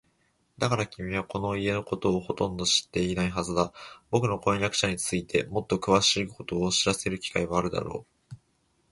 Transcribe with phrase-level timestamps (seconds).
[0.57, 3.71] だから、君はこの家のことはほとんど知っていないはずだ。
[4.09, 8.35] ぼくの婚約者についてもっとくわしいことを知らせる機会はあるだろう。